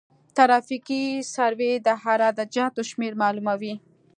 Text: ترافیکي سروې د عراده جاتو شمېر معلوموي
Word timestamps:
ترافیکي 0.37 1.03
سروې 1.33 1.71
د 1.85 1.87
عراده 2.05 2.43
جاتو 2.55 2.81
شمېر 2.89 3.13
معلوموي 3.21 3.73